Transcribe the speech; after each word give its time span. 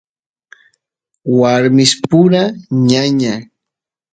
warmispura 1.39 2.41
ñaña 2.89 3.35